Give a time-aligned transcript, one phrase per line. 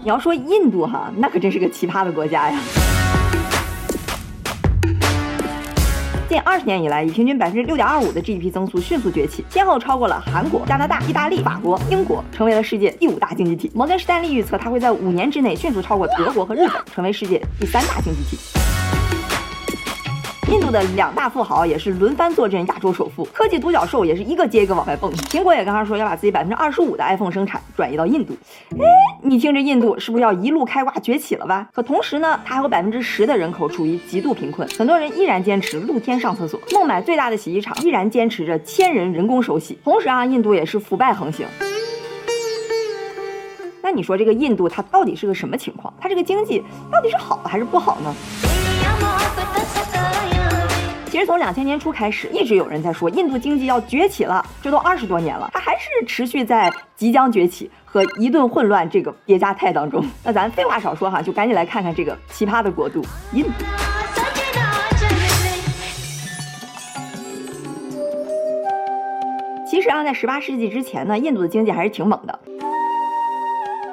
[0.00, 2.60] 你要说印度哈，那可真是个奇葩的国家呀。
[6.28, 13.70] 近二十年以来，以平均百分之六点二五的 GDP 增速迅速崛起，先后超过了韩国、加拿大、意大利、法国、英国，成为了世界第五大经济体。
[13.74, 18.38] 摩根士丹利预测，它会在五年之内迅速超过德国和日本，成为世界第三大经济体。
[20.50, 25.12] 印度的两大富豪也是轮番坐镇亚洲首富，科技独角兽也是一个接一个往外蹦。
[25.12, 28.32] 苹果也刚刚说要把自己百分之二十五的 iPhone 生产转移到印度，
[28.70, 28.78] 哎，
[29.22, 31.68] 你听这印度是不是要一路开挂崛起了吧？
[31.74, 39.78] 可同时呢，它还有百分之十的人口处于极度贫困，很多人依然坚持露天上厕所，孟买最大的洗衣厂依然坚持着千人人工手洗。
[39.84, 41.46] 同时啊，印度也是腐败横行。
[43.82, 45.92] 那你说这个印度它到底是个什么情况？
[46.00, 48.14] 它这个经济到底是好还是不好呢？
[51.18, 60.00] 其实从两千年初开始，一直有人在说印度经济要崛起了，这都二十多年了，它还是持续在即将崛起和一顿混乱这个叠加态当中。
[60.22, 63.50] 那咱废话少说哈，就赶紧来看看这个奇葩的国度——印度。
[69.68, 72.38] 其实啊，在十八世纪之前呢，印度的经济还是挺猛的。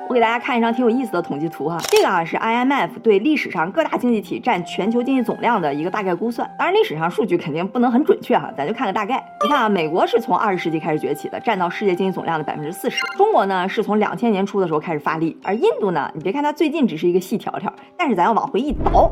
[0.08, 6.48] 我给大家看一张挺有意思的统计图哈，这个啊是 IMF 对历史上各大经济体占全球经济总量的一个大概估算。
[6.60, 9.16] 当然，历史上数据肯定不能很准确哈，咱就看个大概。
[9.44, 13.04] 你看啊，美国是从二十世纪开始崛起的，占到世界经济总量的百分之四十。
[13.18, 19.12] 中国呢是从两千年初的时候开始发力，而印度呢，你别看它最近只是一个细条条，但是咱要往回一倒。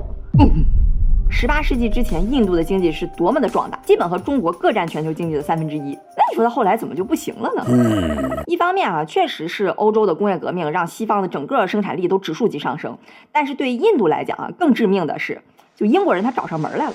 [1.30, 5.98] 十八世纪之前，印度的经济是多么的壮大，基本和中国各占全球经济的三分之一。
[6.34, 8.44] 说它后来怎么就不行了呢？
[8.48, 12.98] 一方面啊，确实是欧洲的工业革命让西方的整个生产力都指数级上升，
[13.32, 15.42] 但是对印度来讲啊，更致命的是，
[15.76, 16.94] 就英国人他找上门来了。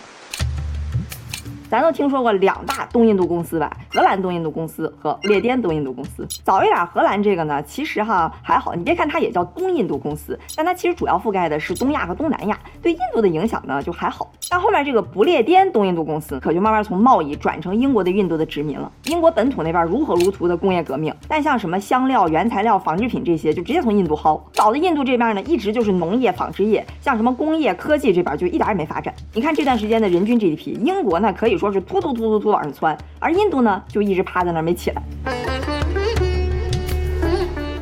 [1.70, 3.76] 咱都听说过两大东印度公司吧？
[3.90, 6.26] 荷兰东印度公司和不列颠东印度公司。
[6.42, 14.30] 早一点，荷兰这个呢，其实哈还好，你别看它也叫东印度公司，但它其实主要覆盖的是东亚和东南亚，对印度的影响呢就还好。
[14.48, 18.90] 但后面这个不列颠东印度公司可就慢慢从贸易转成英国的印度的殖民了。
[19.04, 24.40] 英国本土那边如火如荼的工业革命，但像什么香料、原材料、纺织品这些，就直接从印度薅。
[24.54, 29.12] 早的印度这边呢，一直就是农业、纺织业，像什么工业、科技这边就一点也没发展。
[29.34, 35.02] 你看这段时间的人均 GDP，英国呢可以说是突突突突突往上窜，而印度呢就一直趴在那儿没起来。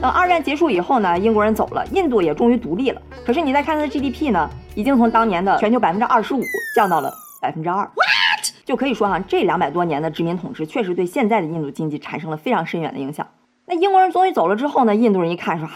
[0.00, 3.02] 等二战结束以后呢，英国人走了，印度也终于独立了。
[3.24, 6.42] 可是你再看它的 GDP 呢，已经从当年的全球百分之二十五
[6.74, 7.88] 降到了百分之二。
[8.64, 13.26] 就可以说哈，这两百多年的殖民统治确实对现在的印度经济产生了非常深远的影响。
[13.68, 15.68] 那英国人终于走了之后呢，印度人一看说，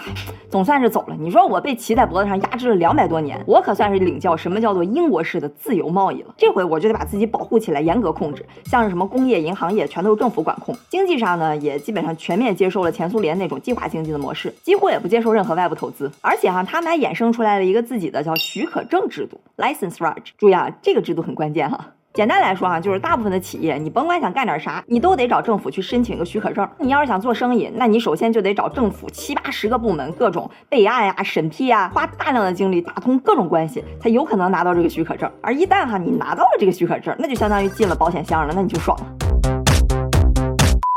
[0.49, 1.17] 总算是走了。
[1.19, 6.33] 你说我被骑在脖子上压制了两百多年，我可算是领教什么叫做英国式的自由贸易了。
[6.39, 10.73] 这回我就得把自己保护起来，严格控制，像是什么工业、银行业，全都是政府管控。
[10.89, 16.09] 经济上呢，也基本上全面接受了前苏联那种计划经济的模式，几乎也不接受任何外部投资。
[16.21, 20.23] 而且哈，他们还衍生出来了一个自己的叫许可证制度 （License Raj）。
[20.39, 21.95] 注意啊，这个制度很关键哈。
[22.13, 26.69] 简单来说啊，就是大部分的企业，你甭管想干点啥，你都得找政府去申请一个许可证。
[26.79, 35.31] 你要是想做生意，那你首先就得找政府七八十个部门，各种备案呀、审批呀，花大量的精力打通各种关系，才有可能拿到这个许可证。
[35.41, 39.07] 而一旦哈你拿到了这个许可证，那就相当于进了保险箱了，那你就爽了。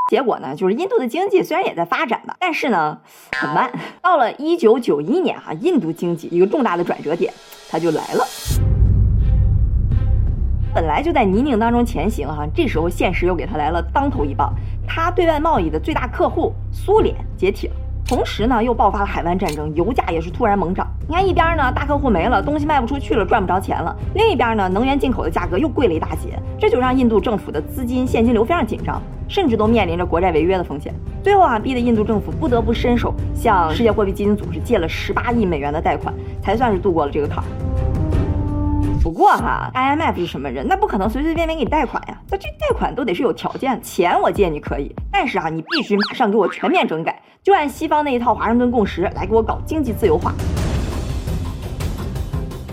[0.10, 2.98] 结果呢，就是印度的经济虽然也在发展吧，但是呢
[3.34, 3.72] 很慢。
[4.02, 7.32] 到了一九九一年哈，印度经济一个重大的转折点，
[7.70, 8.26] 它就来了。
[10.74, 14.52] 本来就在泥泞当中前行哈，这时候现实又给他来了当头一棒，
[14.88, 17.74] 他对外贸易的最大客户苏联解体了，
[18.08, 20.88] 同时呢又爆发了海湾战争，油价也是突然猛涨。
[21.08, 30.92] 你看一边呢大客户没了，东西卖不出去了，赚不着钱了；另一边呢能源进口的价格又贵了一大截，这就让印度政府的资金现金流非常紧张，甚至都面临着国债违约的风险。
[31.22, 37.46] 最后啊，逼得印度政府不得不伸手向世界货币基金组织借了十八亿美元的贷款，才算是度过了这个坎儿。
[39.04, 40.66] 不过哈，IMF 是什么人？
[40.66, 42.18] 那不可能随随便便给你贷款呀。
[42.30, 50.34] 那这贷款都得是有条件，钱我借你可以，但是啊，你必须马上给我全面整改，就按西方那一套华盛顿共识来给我搞经济自由化。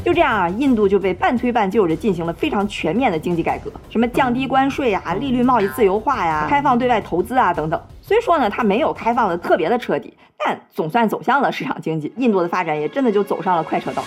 [0.04, 7.80] 就这样啊，印度就被半推半就着进行了非常全面的经济改革，什么降低关税呀、利率贸易自由化呀、开放对外投资啊等等。
[8.00, 12.12] 虽说呢，它没有开放的特别的彻底，但总算走向了市场经济。
[12.18, 14.04] 印度的发展也真的就走上了快车道。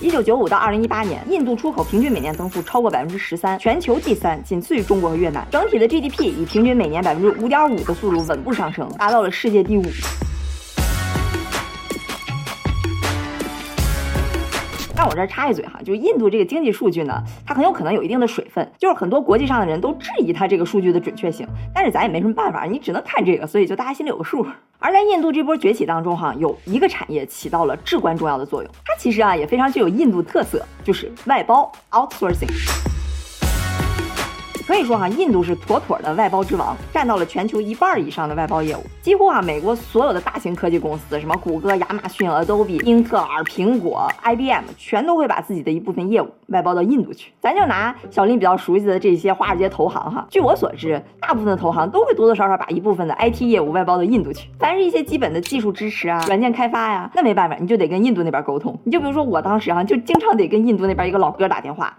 [0.00, 5.46] 一九九五到二零一八年，印度出口平均每年增速超过百分之十三，全球第三，仅次于中国和越南。
[5.50, 9.82] 整体的 GDP 以平均每年百分之五点五的速度稳步上升，达到了世界第五。
[15.00, 24.46] 让我这插一嘴哈，就印度这个经济数据呢，它很有可能有一定的水分，就是很多国际上的人都质疑它这个数据的准确性，但是咱也没什么办法，你只能看这个，所以就大家心里有个数。
[24.78, 32.99] 而在印度这波崛起当中哈，有一个产业起到了至关重要的作用，它其实啊也非常具有印度特色，就是外包 （outsourcing）。
[34.70, 38.80] 可以说哈，印度是妥妥的外包之王，占到了全球一半以上的外包业务。
[39.02, 47.32] 几乎啊，美国所有的大型科技公司，什么谷歌、亚马逊、Adobe、英特尔、苹果、IBM，全都会把自己的一部分业务外包到印度去。
[47.40, 54.50] 咱就拿小林比较熟悉的这些华尔街投行哈，据我所知，大部分的投行都会多多少少把一部分的 IT 业务外包到印度去。
[54.60, 58.78] 凡是一些基本的技术支持啊、软件开发呀，那没办法，你就得跟印度那边沟通。
[58.84, 61.92] 你就比如说我当时哈，就经常得跟印度那边一个老哥打电话。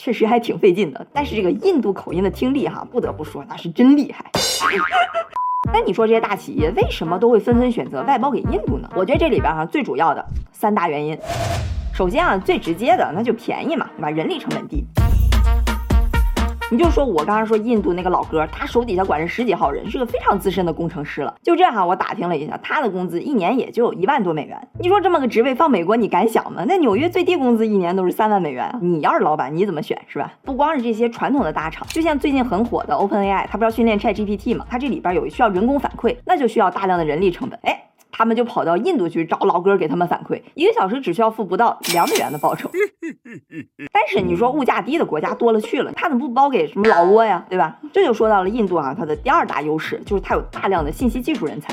[0.00, 4.24] 确实还挺费劲的，但是这个印度口音的听力哈，不得不说那是真厉害。
[5.74, 8.88] 那你说这些大企业为什么都会纷纷选择外包给印度呢？
[8.94, 11.18] 我觉得这里边哈最主要的三大原因，
[11.92, 14.10] 首先啊最直接的那就便宜嘛，对吧？
[14.10, 14.84] 人力成本低。
[16.70, 21.34] 你就说，我刚刚说印度那个老哥，他手底下管着十几号人，是个非常资深的工程师了。
[21.42, 24.68] 就这哈，我打听了一下，他的工资一年也就一万多美元。
[24.78, 26.66] 你说这么个职位放美国，你敢想吗？
[26.68, 28.70] 那纽约最低工资一年都是三万美元。
[28.82, 30.34] 你要是老板，你怎么选是吧？
[30.44, 34.66] 不光是这些传统的大厂，就像最近很火的 OpenAI，它不是要训练 ChatGPT 吗？
[34.68, 37.58] 它这里边有需要人工反馈，那就需要大量的人力成本。
[37.62, 37.87] 哎。
[38.18, 42.68] 他们就跑到印度去找老哥给他们反馈，一个小时只需要付不到两美元的报酬。
[43.92, 47.78] 但是你说物价低的国家多了去了，他怎么不包给什么老挝呀，对吧？
[47.92, 51.72] 这就说到了印度啊，它的第二大优势就是它有大量的信息技术人才。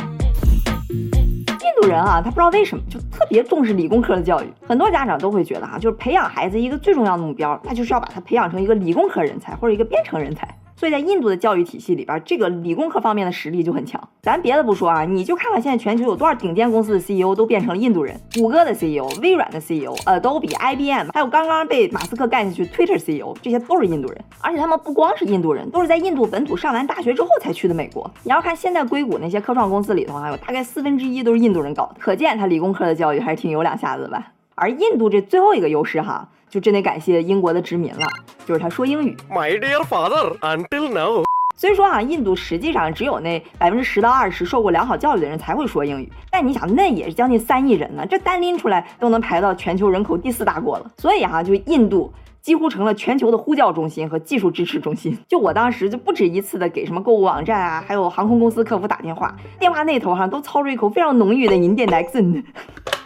[0.91, 10.47] 印度人啊，他不知道为什么就特别重视理工科的教育，很多家长都会觉得哈，就是培养孩子一个最重要的目标，那就是要把他培养成一个理工科人才或者一个编程人才。
[10.75, 14.01] 所以在印度的教育体系里边，这个理工科方面的实力就很强。
[14.21, 24.21] 咱别的不说啊，你就看看现在全球有多少顶尖公司的 CEO 都变成了印度人，谷歌的 CEO、微软的 CEO、Adobe、IBM，还有刚刚被马斯克干下去 Twitter CEO，这些都是印度人。
[24.41, 28.09] 而且他们不光是印度人，都是在印度本土上完大学之后才去的美国。
[28.23, 34.33] 你要看现在硅谷那些科创公司里头，还有大概四分之一都是印度人搞的，可见他理工科的教育还是挺有两下子的吧。
[34.55, 38.07] 而印度这最后一个优势哈，就真得感谢英国的殖民了，
[38.45, 39.15] 就是他说英语。
[39.29, 41.23] My dear father, until now。
[41.57, 50.91] 虽说啊，印度实际上只有那百分之十到二十受过良好教育的人才会说英语，但你想，那也是将近三亿人呢，这单拎出来都能排到全球人口第四大国了。
[50.97, 55.17] 所以哈，就印度几乎成了全球的呼叫中心和技术支持中心。
[55.27, 62.43] 就我当时就不止一次的给什么购物网站啊，还有航空公司客服打电话，电话那头哈都操着一口非常浓郁的印度 accent。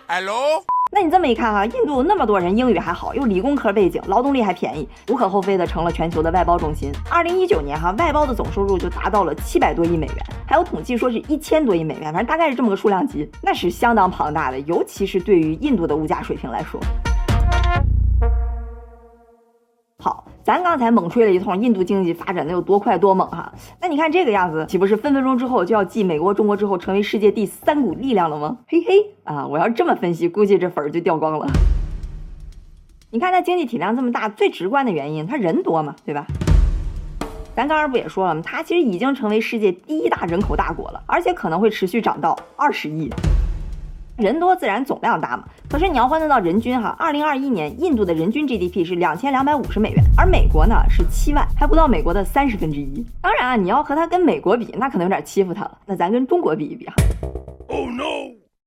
[0.07, 0.63] Hello。
[0.91, 6.91] 那你这么一看哈，印度那么多人英语还好，又理工科背景，劳动力还便宜，无可厚非的成了全球的外包中心。
[7.11, 10.15] 二零一九年哈，外包的总收入就达到了七百多亿美元，
[10.47, 16.81] 还有统计说是一千多亿美元，反正大概是这么个数量级，那是相当庞大的，尤其是对于印度的物价水平来说。
[20.49, 28.57] 咱刚才猛吹了一通印度经济发展的有多快多猛哈，那你看这个样子，岂不是分分钟之后就要继美国、中国之后成为世界第三股力量了吗？
[28.67, 31.45] 嘿嘿啊，我要这么分析，估计这粉儿就掉光了。
[33.11, 36.25] 你看它经济体量这么大，最直观的原因，它人多嘛，对吧？
[37.55, 38.41] 咱刚刚不也说了吗？
[38.43, 43.07] 它其实已经成为世界第一大人口大国了，而且可能会持续涨到二十亿。
[44.19, 53.05] 人多自然总量大嘛，可是你要换算到人均哈，二零二一年印度的人均 GDP 是两千两百五十美元，而美国呢是七万，还不到美国的三十分之一。
[53.21, 55.77] 当然啊，你要和它跟美国比，那可能有点欺负它了。
[55.85, 56.93] 那咱跟中国比一比哈
[57.69, 58.03] ，Oh no，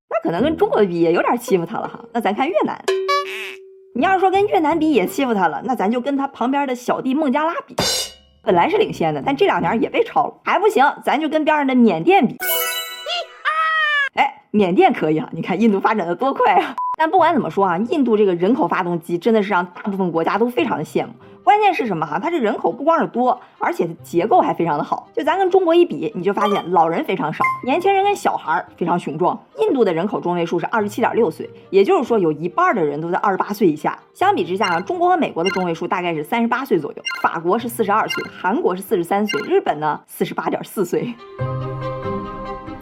[0.08, 2.00] 那可能跟中国比也有点欺负它了哈。
[2.12, 2.82] 那咱看越南，
[3.94, 7.76] 你要是说跟越南比也欺负它了，那咱就跟它旁边的小弟孟加拉比，
[8.42, 12.36] 本来是领先的，但这两年也被超了，还不行，咱就跟边上的缅甸比。
[14.54, 16.76] 缅甸可以啊，你看印度发展的多快啊！
[16.98, 21.12] 但不管怎么说啊，印度这个人口发动机真的是让大部分国家都非常的羡慕。
[21.42, 22.18] 关键是什么哈？
[22.18, 25.08] 它这人口不光是多，而且结构还非常的好。
[25.14, 29.42] 就咱跟中国一比，你就发现老人非常少，年轻人跟小孩非常雄壮。
[29.58, 33.98] 印度的人口中位数是二十七点六岁，也就是说有一半的人都在二十八岁以下。
[34.12, 41.14] 相比之下啊，中国和美国的中位数大概是三十八岁左右，法国是四十二岁，韩国是四十三岁，日本呢四十八点四岁。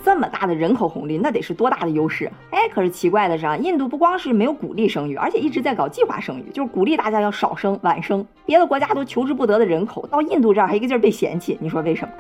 [0.03, 2.31] 这么大的人口红利，那得是多大的优势？
[2.51, 8.27] 哎，可是奇怪的是啊，印度不光是没有鼓励生育，而且一直在搞计划生育，就是鼓励大家要少生、晚生。
[8.47, 12.13] 别的国家都求之不得的人口，到印度这儿还一个劲儿被嫌弃，你说为什么？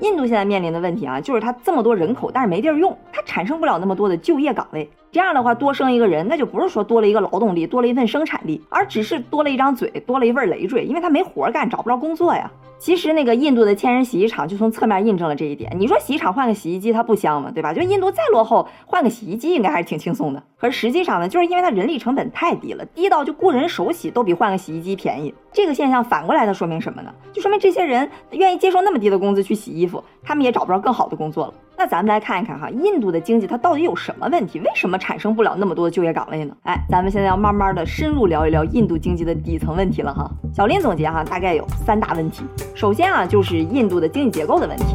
[0.00, 4.88] 印度现在面临的问题啊，就是它这么多人口，但是没地儿用，它产生不了那么多的就业岗位。
[5.12, 12.48] 这样的话，多生一个人，那就不是说多了一个劳动力，多了一份生产力，而只是多了一张嘴，多了一份累赘，因为他没活干，找不着工作呀。
[12.78, 15.70] 其实那个印度的千人洗衣厂就从侧面印证了这一点。
[15.78, 17.50] 你说洗衣厂换个洗衣机它不香吗？
[17.52, 17.74] 对吧？
[17.74, 20.42] 就印度再落后，换个洗衣机应该还是挺轻松的。
[20.56, 25.34] 可是实际上呢，就是因为它人力成本太低了，低到就雇人手洗都比换个洗衣机便宜。
[25.52, 27.12] 这个现象反过来它说明什么呢？
[27.32, 31.54] 就说明这些人愿意接受那么低的工资去洗衣服，他们也找不着更好的工作了。
[31.80, 34.60] 那咱们来看一看哈，印度的经济它到底有什么问题？
[34.60, 36.54] 为什么产生不了那么多的就业岗位呢？
[36.64, 40.30] 哎，咱们现在要慢慢的深入聊一聊印度经济的底层问题了哈。
[40.54, 42.44] 小林总结哈，大概有三大问题。
[42.74, 44.94] 首先啊，就是印度的经济结构的问题。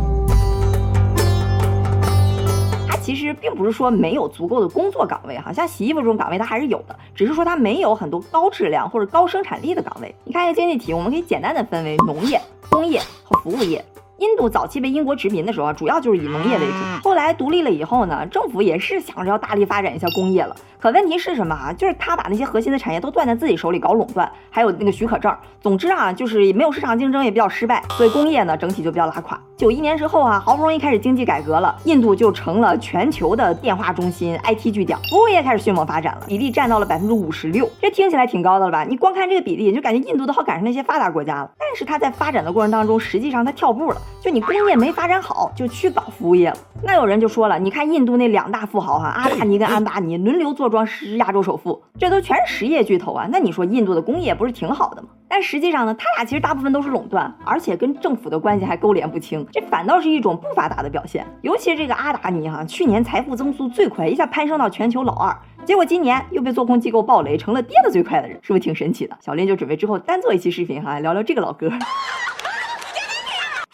[2.87, 10.13] 它其实并不是说没有足够的工作岗位哈，像洗衣服这种岗位它还是有的，只是说它没有很多高质量或者高生产力的岗位。
[10.23, 12.39] 你看一个经济体，我们可以简单的分为农业、
[12.69, 13.83] 工业和服务业。
[14.17, 16.74] 印度早期被英国殖民的时候啊，主要就是以农业为主。
[17.03, 20.55] 后来独立了以后呢，政府也是想着要大力发展一下工业了。
[20.85, 21.73] 可问题是什么啊？
[21.73, 25.35] 就是他把那些核心的产业都攥在自己手里搞垄断，还有那个许可证。
[25.59, 29.35] 总之啊，就是没有市场竞争，也比较失败，所以工业呢整体就比较拉垮。
[29.57, 37.67] 九一年之后啊，好不容易开始经济改革了，印度就成了全球的电话中心、IT 巨匠，服务业开始迅猛发展了，比例占到了百分之五十六。
[37.81, 38.83] 这听起来挺高的了吧？
[38.83, 41.49] 你光看这个比例，就感觉印度都好赶上那些发达国家了。
[41.57, 43.97] 但是它在发展的过程当中，实际上它跳步了。
[44.21, 46.57] 就你工业没发展好，就去搞服务业了。
[46.83, 53.29] 那有人就说了，你看印度那两大富豪哈，阿达尼跟安巴尼轮流坐装是亚洲首富，这都全是实业巨头啊。
[53.32, 55.08] 那你说印度的工业不是挺好的吗？
[55.29, 61.25] 但实际上呢，他俩其实大部分都是垄断，而且跟政府的关系还勾连不清，这反倒是一种不发达的表现。
[61.41, 69.17] 尤其是这个阿达尼哈，去年财富增速最快，一下攀升到全球老二，结果今年又被做空机构暴雷，成了跌的最快的人，是不是挺神奇的？
[69.22, 71.72] 小林就准备之后单做一期视频哈，聊聊这个老哥。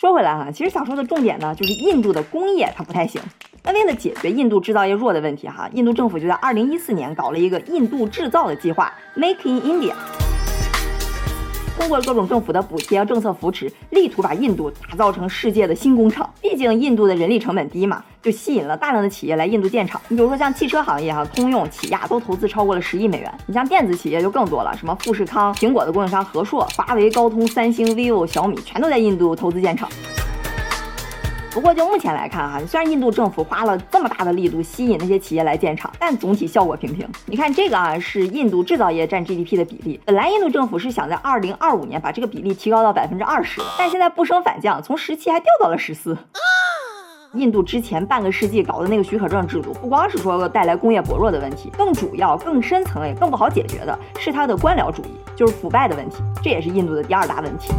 [0.02, 3.22] 说回来哈，其实想说的重点呢，就是印度的工业它不太行。
[3.64, 9.94] 那为了解决印度制造业弱的问题哈，印度政府就在二零一四年搞了一个印度制造的计划，Make in India。
[11.82, 16.32] 通过各种政府的补贴政策扶持，力图把印度打造成世界的新工厂。
[16.40, 20.00] 毕竟印度的人力成本低嘛，就吸引了大量的企业来印度建厂。
[20.08, 23.34] 你比如说像汽车行业哈，通用、起亚都投资超过了十亿美元。
[23.48, 29.90] 你像电子企业就更多了，什么富士康、苹果的供应商和硕、华为、高通、三星、vivo、小米，全都在印度投资建厂。
[31.54, 37.06] 不过就目前来看哈，虽然印度政府花了这么大的力度吸引那些企业来建厂，但总体效果平平。
[37.26, 40.00] 你看这个啊，是印度制造业占 GDP 的比例。
[40.06, 46.18] 本来印度政府是想在二零二五年把这个比例提高到百分之二十，但现在不升反降，从十七还掉到了十四。
[47.34, 56.24] 印度之前半个世纪搞的那个许可证制度，不光是说带来工业薄弱的问题，更主要、更深层也更不好解决的是它的官僚主义，就是腐败的问题。
[56.42, 57.74] 这也是印度的第二大问题。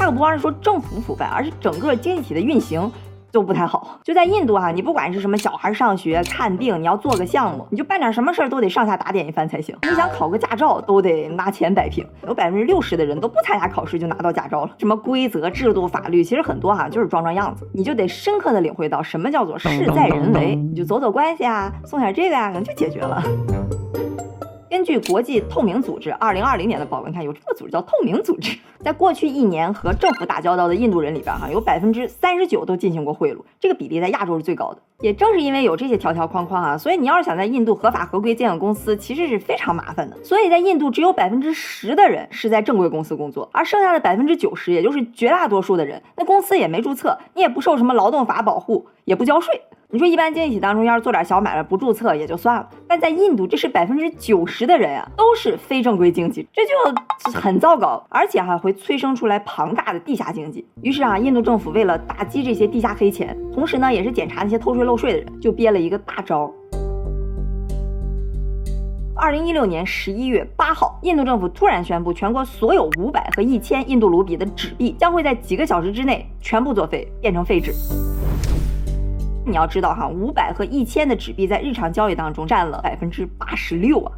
[0.00, 2.90] 它可不光是说政府腐败，而是整个经济体的运行
[3.30, 4.00] 都不太好。
[4.02, 9.76] 就在印度哈，你不管是什么小孩上学、看病，你要做个项目，你就办点什么事儿都得上下打点一番才行。
[9.82, 12.02] 你想考个驾照，都得拿钱摆平。
[12.26, 14.70] 有百分之六十的人都不参加考试就拿到驾照了。
[14.78, 17.68] 什么规则、制度、法律，其实很多哈就是装装样子。
[17.74, 23.22] 你就得深刻的领会到什么叫做事在人为，你就走走关系啊，送点这个呀，可能就解决了。
[24.70, 34.80] 根据国际透明组织二零二零年的报告，你看有这个组织叫透明组织，在过去一年和政府打交道的印度人里边，哈，有百分之三十九都进行过贿赂，这个比例在亚洲是最高的。
[35.00, 40.16] 也正是因为有这些条条框框啊，所以你要是想在印度合法合规建个公司，其实是非常麻烦的。
[40.22, 49.62] 所以在印度，只有百分之十的人是在正规公司工作，而剩下的百分之九十，也就是绝大多数的人，那公司也没注册，你也不受什么劳动法保护，也不交税。
[49.92, 60.64] 你说一般经济体当中，要是做点小买卖不注册也就算了，但在印度，这是百分之九十的人啊，都是非正规经济，这就很糟糕，而且还会催生出来庞大的地下经济。
[60.80, 66.48] 于是啊，印度政府为了打击这些地下黑钱，同时呢，也是检查那些偷税漏税的人，就憋了一个大招。
[69.16, 77.72] 二零一六年十一月八号，印度政府突然宣布，全国所有五百和一千印度卢比的纸币将会在几个小时之内全部作废，变成废纸。
[79.44, 84.12] 你要知道哈，五百和一千的纸币在日常交易当中占了百分之八十六啊，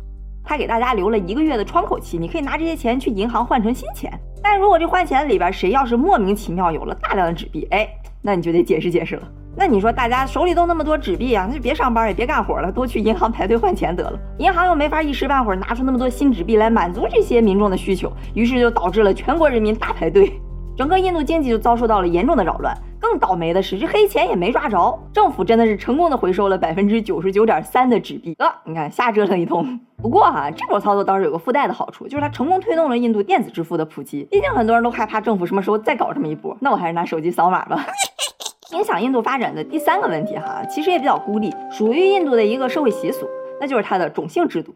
[0.45, 4.12] 他给大家留了一个月的窗口期，你可以拿这些钱去银行换成新钱。
[4.43, 7.88] 但如果这换钱里边谁要是莫名其妙有了大量的纸币，哎，
[8.21, 9.23] 那你就得解释解释了。
[9.55, 14.19] 那你说大家手里都那么多纸币啊，那就别上班也别干活了，多去银行排队换钱得了。
[14.38, 20.33] 银行又没法一时半会儿拿出那么多新纸币来满足这些民众的需求，于是就导致了全国人民大排队，
[20.76, 22.76] 整个印度经济就遭受到了严重的扰乱。
[23.03, 28.33] 更倒霉的是，这黑钱也没抓着，政府真的是成功的回收了百分之九十九点三的纸币。
[28.39, 29.79] 呃，你看瞎折腾一通。
[30.01, 34.23] 不过哈，这种操作倒是有个附带的好处，就是它成功推动了印度电子支付的普及。
[34.31, 37.85] 毕竟很多人都害怕政府什么时候再搞这么一波，那我还是拿手机扫码吧。
[38.73, 43.29] 影响印度发展的第三个问题哈，其实也比较孤立，属于印度的一个社会习俗，
[43.61, 44.73] 那就是它的种姓制度。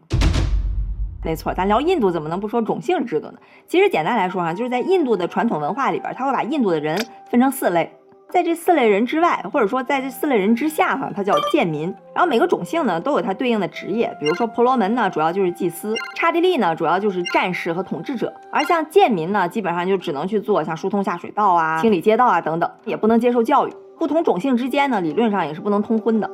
[1.23, 3.39] 没错，咱聊印度怎么能不说种姓制度呢？
[3.67, 6.97] 其实简单来说哈，就是在印度的传统文化里边，他会把印度的人
[7.29, 7.96] 分成四类。
[8.29, 11.83] 在这四类人之外，或者说在这四类人之下，哈，它叫贱民。
[12.13, 18.33] 然后每个种姓呢都有它对应的职业，比如说婆罗门呢，主要就是祭司；刹帝利呢，主要就是战士和统治者。
[18.51, 23.73] 而像贱民呢，基本上就只能去做像疏通下水道啊、清理街道啊等等，也不能接受教育。
[23.97, 26.29] 不同种姓之间呢，理论上也是不能通婚的。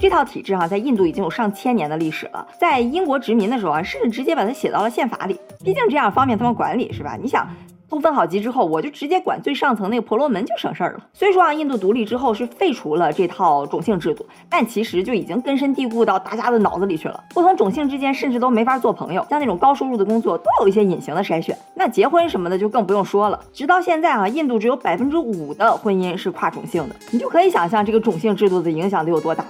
[0.00, 2.44] 这套体制哈，在印度已经有上千年的历史了。
[2.58, 7.16] 在英国殖民的时候啊，甚至直接把它写到了宪法里，毕竟这样方便他们管理，是吧？
[7.20, 7.48] 你想。
[7.90, 11.04] 都分好级之后，我就直接管最上层那个婆罗门就省事儿了。
[11.12, 17.20] 虽说啊，印度独立之后是废除了这套种姓制度，但其实就已经根深蒂固到大家的脑子里去了。
[17.34, 21.58] 不同种姓之间甚至都没法做朋友，像那种高收入的工作都有一些隐形的筛选。
[21.74, 23.40] 那结婚什么的就更不用说了。
[23.52, 29.44] 直到现在啊，印度只有百分之五的婚姻是跨种姓的，你就可以想象这个种姓制度的影响得有多大。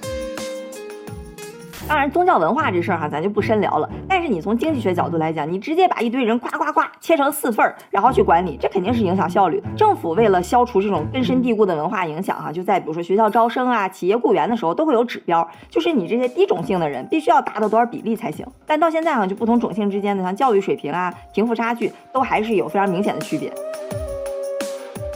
[1.91, 3.89] 当然，宗教文化这事儿哈，咱就不深聊了。
[4.07, 9.61] 但是你从经济学角度来讲，你直接把一堆人呱呱呱切成四份儿，然后去管理，这肯定是影响效率。
[9.75, 18.47] 政府为了消除这种根深蒂固的文化影响哈，就在比如说学校招生啊、企业雇员的时候，都会有指标，就是你这些低种姓的人必须要达到多少比例才行。
[18.65, 23.51] 但到现在哈，就不同种姓之间的像教育水平啊、贫富差距，都还是有非常明显的区别。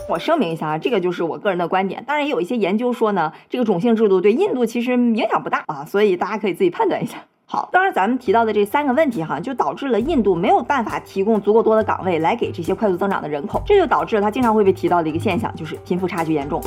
[0.08, 2.04] 我声明一下啊，这个就是我个人的观点。
[2.06, 7.16] 当然，也有一些研究说呢，这个种姓制度对印度其实影响不大啊，所以大家可以自己判断一下。
[7.44, 16.60] 好，当然咱们提到的这三个问题哈，就导致了印度没有办法提供足够多的岗位来给这些快速增长的人口，这就导致了它经常会被提到的一个现象，就是贫富差距严重。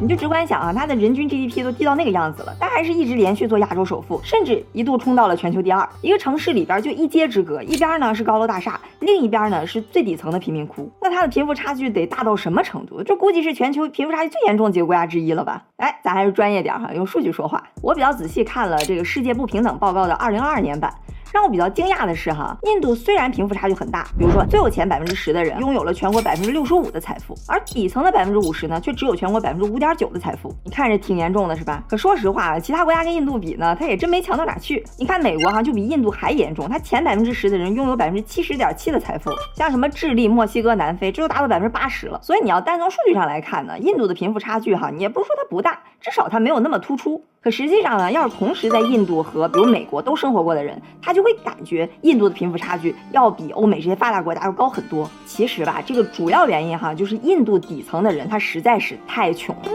[0.00, 5.86] 你就直观想啊，它的人均 GDP 都低到那个样子了，但还是一直连续做亚洲首富，甚至一度冲到了全球第二。
[6.02, 10.88] 一个城市里边就一街之隔，一边呢是高楼大厦，另一边呢是最底层的贫民窟。
[11.02, 13.02] 那它的贫富差距得大到什么程度？
[13.02, 15.64] 这估计是全球贫富差距最严重的几个国家之一了吧？
[15.78, 17.60] 哎，咱还是专业点哈，用数据说话。
[17.82, 20.94] 我比较仔细看了这个世界不平等报告的二零二二年版。
[21.32, 30.54] 让我比较惊讶的是，哈，印度虽然贫富差距很大，比如说最有钱百分之十的人拥有了全国百分之六十五的财富，而底层的百分之五十呢，却只有全国百分之五点九的财富。
[30.64, 31.82] 你看着挺严重的，是吧？
[31.88, 34.84] 可说实话啊，其他国家跟印度比呢，它也真没强到哪去。
[34.98, 42.18] 你看美国哈，就比印度还严重，它前百分之十的人拥有百分之七十点七的财富，像什么智利、墨西哥、南非，这都达到百分之八十了。
[42.22, 47.22] 所以你要单从数据上来看呢，印度的贫富差距哈，你也不是说它不大，至少它没有那么突出。
[47.40, 55.08] 可实际上呢，要是同时在印度和比如美国都生活过的人，他就会感觉印度的贫富差距要比欧美这些发达国家要高很多。
[55.24, 59.70] 其实吧，这个主要原因哈，就是印度底层的人他实在是太穷了。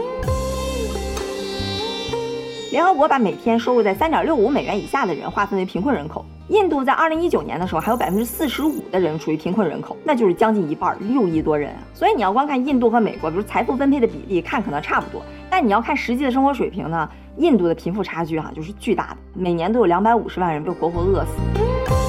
[2.70, 6.24] 联合国把每天收入在三点六五美元以下的人划分为贫困人口。
[6.48, 11.78] 印度在二零一九年的时候，还有百分之四十五的人处于贫困人口，那就是将近一半，六亿多人啊。
[11.94, 17.08] 所以你要光看印度和美国，比如财富分配的比例，看可能差不多，但你要看实际的生活水平呢？
[17.38, 22.03] 印度的贫富差距哈就是巨大的，每年都有两百五十万人被活活饿死。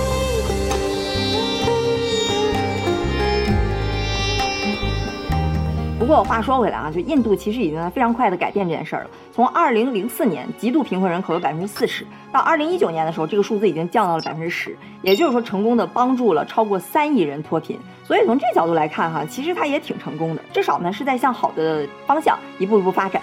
[6.06, 9.10] 不过话说回来啊，就印度其实已经在非常快的改变这件事儿了。
[9.34, 17.80] 从二零零四年极度贫困人口有百分之四十，到二零一九年的时候，这个数字已经降到了百分之十，也就是说成功的帮助了超过三亿人脱贫。
[18.04, 23.20] 所以从这角度来看哈，其实它也挺成功的，至少呢是在向好的方向一步一步发展。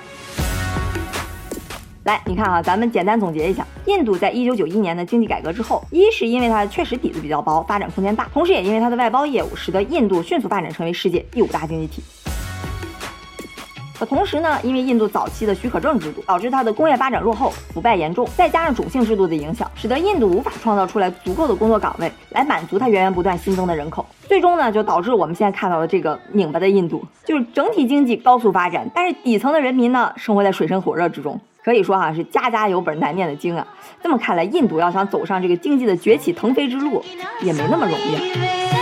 [2.02, 12.02] 来，你看啊，咱们简单总结一下，印度在一九九一年的经济改革之后，一是因为它确实底子比较薄，发展空间大，同时也因为它的外包业务，使得印度迅速发展成为世界第五大经济体。
[14.02, 31.40] 可同时呢，因为印度早期的许可证制度，导致它的工业发展落后，腐败严重，再加上种姓制度的影响，使得印度无法创造出来足够的工作岗位来满足它源源不断新增的人口，最终呢，就导致我们现在看到的这个拧巴的印度，就是整体经济高速发展，但是底层的人民呢，生活在水深火热之中。
[31.62, 33.64] 可以说哈是家家有本难念的经啊，
[34.02, 37.00] 这么看来，印度要想走上这个经济的崛起腾飞之路，
[37.40, 38.81] 也没那么容易。